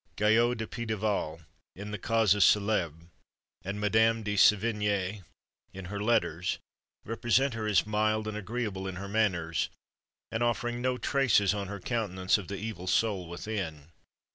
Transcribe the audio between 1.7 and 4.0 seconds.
in the Causes Célèbres, and